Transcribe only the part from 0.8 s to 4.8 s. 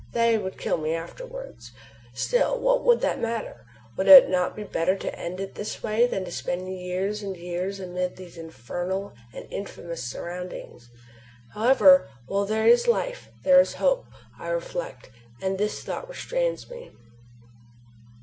afterwards. Still, what would that matter! Would it not be